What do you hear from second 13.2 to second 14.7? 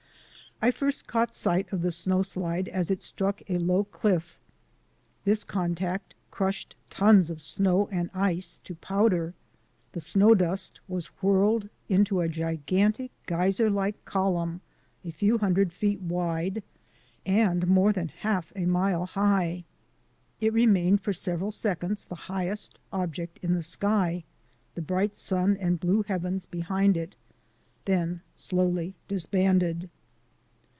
geyser like column